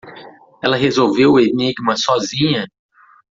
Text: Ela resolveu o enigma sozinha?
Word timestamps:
Ela 0.63 0.77
resolveu 0.77 1.33
o 1.33 1.39
enigma 1.39 1.95
sozinha? 1.95 2.65